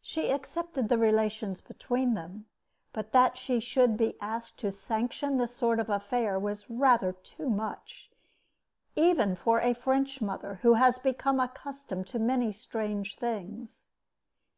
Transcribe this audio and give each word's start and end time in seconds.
She 0.00 0.32
accepted 0.32 0.88
the 0.88 0.96
relations 0.96 1.60
between 1.60 2.14
them, 2.14 2.46
but 2.94 3.12
that 3.12 3.36
she 3.36 3.60
should 3.60 3.98
be 3.98 4.18
asked 4.18 4.56
to 4.60 4.72
sanction 4.72 5.36
this 5.36 5.54
sort 5.54 5.78
of 5.78 5.90
affair 5.90 6.38
was 6.38 6.70
rather 6.70 7.12
too 7.12 7.50
much, 7.50 8.08
even 8.96 9.36
for 9.36 9.60
a 9.60 9.74
French 9.74 10.22
mother 10.22 10.54
who 10.62 10.72
has 10.80 10.98
become 10.98 11.38
accustomed 11.38 12.06
to 12.06 12.18
many 12.18 12.50
strange 12.50 13.16
things. 13.16 13.90